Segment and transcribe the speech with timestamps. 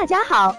[0.00, 0.54] 大家好，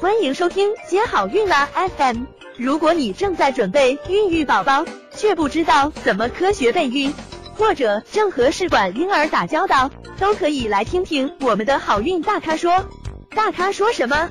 [0.00, 2.24] 欢迎收听接好运啦 FM。
[2.56, 7.14] 如果你正在准备孕育宝宝，却不知道怎么科学备孕，
[7.54, 12.84] 或者正和试管婴儿打交道，都可以来听听我们的好运大咖说。
[13.28, 14.28] 大咖说什么？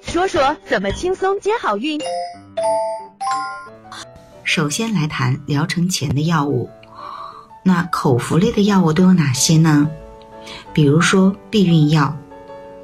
[0.00, 2.00] 说说怎么轻松接好运。
[4.42, 6.68] 首先来谈疗程前的药物。
[7.62, 9.88] 那口服类的药物都有哪些呢？
[10.72, 12.16] 比如说避孕药，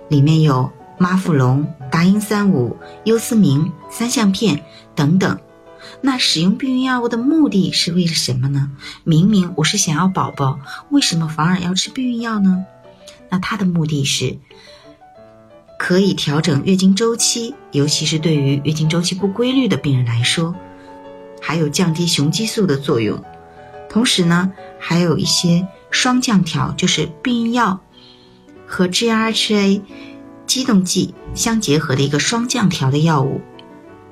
[0.07, 5.39] 里面有妈富隆、达英三五、优思明、三相片等等。
[6.01, 8.73] 那使用避孕药物的目的是为了什么呢？
[9.05, 10.59] 明明我是想要宝宝，
[10.91, 12.65] 为什么反而要吃避孕药呢？
[13.31, 14.39] 那它的目的是
[15.79, 20.55] 可以调整月经周期，尤其是对于月经周期不规律的病人来说，
[21.41, 23.23] 还有降低雄激素的作用。
[23.89, 27.81] 同时呢，还有一些双降调，就是避孕药
[28.67, 29.81] 和 GRHA
[30.49, 33.41] 激动剂相结合的一个双降调的药物。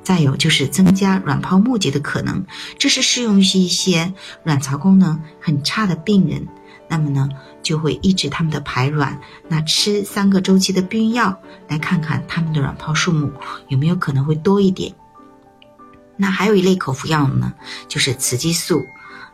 [0.05, 2.45] 再有就是增加卵泡募集的可能，
[2.79, 6.47] 这是适用于一些卵巢功能很差的病人。
[6.89, 7.29] 那么呢，
[7.61, 9.21] 就会抑制他们的排卵。
[9.49, 13.33] 那吃三个周期的避孕药，来看看他们的卵泡数目
[13.67, 14.95] 有没有可能会多一点。
[16.17, 17.53] 那还有一类口服药呢，
[17.89, 18.81] 就是雌激素。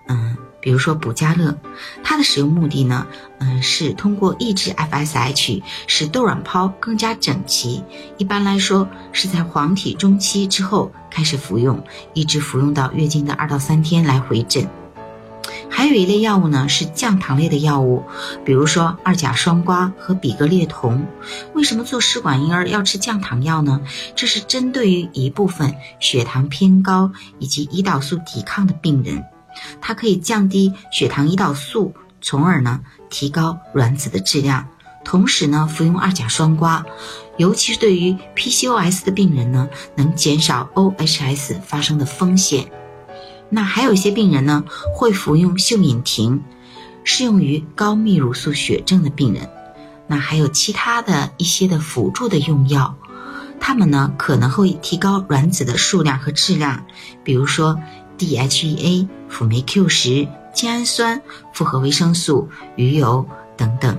[0.08, 1.58] 嗯，比如说补佳乐，
[2.04, 3.06] 它的使用目的呢，
[3.38, 7.82] 嗯，是通过抑制 FSH，使窦卵泡更加整齐。
[8.16, 14.66] 一般来说，是在黄体中期之后开始服用，一直服用到月经的二到三天来回诊。
[15.68, 18.04] 还有一类药物呢，是降糖类的药物，
[18.44, 21.04] 比如说二甲双胍和吡格列酮。
[21.54, 23.80] 为什么做试管婴儿要吃降糖药呢？
[24.14, 29.24] 这是针对于一部分血糖偏高以及胰岛素抵抗的病人。
[29.80, 34.68] 它可以降低血糖、胰岛素，从而呢提高卵子的质量。
[35.04, 36.84] 同时呢，服用二甲双胍，
[37.36, 42.70] 尤其是对于 PCOS 的病人呢，能减少 OHS 发生的风险。
[43.48, 44.62] 那还有一些病人呢，
[44.94, 46.40] 会服用溴隐婷，
[47.02, 49.50] 适用于高泌乳素血症的病人。
[50.06, 52.94] 那还有其他的一些的辅助的用药，
[53.58, 56.86] 它们呢可能会提高卵子的数量和质量，
[57.24, 57.76] 比如说。
[58.18, 61.20] DHEA、辅酶 Q 十、精氨酸、
[61.52, 63.98] 复合维生素、鱼油等等。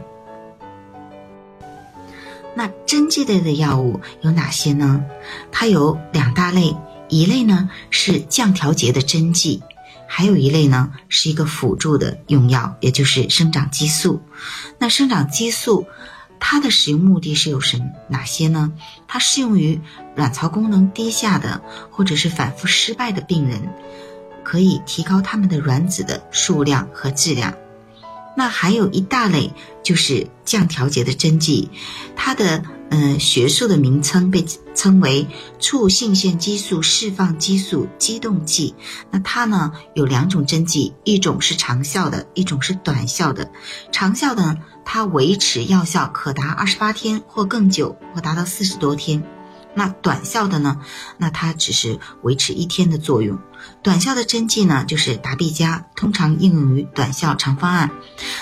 [2.56, 5.04] 那针剂类的药物有哪些呢？
[5.52, 6.76] 它有两大类，
[7.10, 9.64] 一类呢是降调节的针剂，
[10.08, 14.22] 还有一类呢是一个辅助的用药，也就是生长激素。
[14.78, 15.88] 那生长激素
[16.46, 18.74] 它的使用目的是有什哪些呢？
[19.08, 19.80] 它适用于
[20.18, 23.62] 卵巢功能低下的或者是反复失败的病人。
[24.44, 27.54] 可以提高他们的卵子的数量和质量。
[28.36, 31.70] 那还有一大类就是降调节的针剂，
[32.14, 32.62] 它的
[32.96, 34.46] 嗯学术的名称被
[34.76, 35.28] 称为
[35.60, 38.76] 促性腺激素释放激素激动剂。
[39.10, 43.50] 那它呢有两种针剂，一种是长效的，一种是短效的。
[43.92, 49.24] 长效的它维持药效可达二十八天或更久，或达到四十多天。
[49.76, 50.82] 那短效的呢？
[51.18, 53.40] 那它只是维持一天的作用。
[53.82, 57.92] 短效的针剂呢，就是达必佳，通常应用于短效长方案。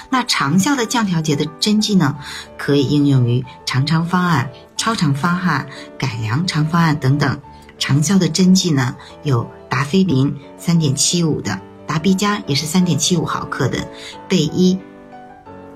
[0.09, 2.17] 那长效的降调节的针剂呢，
[2.57, 7.39] 可以应用于长长方案、超长方案、改良长方案等等。
[7.79, 13.87] 长效的针剂呢，有达菲林三点七五的，达必佳也是三点七五毫克的，
[14.27, 14.77] 贝依，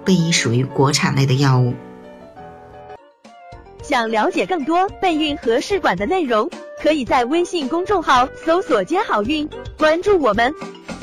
[0.04, 1.74] 贝依属于国产类的药物。
[3.88, 6.50] 想了解更多备孕和试管的内容，
[6.82, 9.48] 可以在微信公众号搜索“接好运”，
[9.78, 10.52] 关注我们，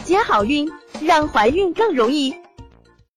[0.02, 0.68] 接好运，
[1.00, 2.34] 让怀孕更容易。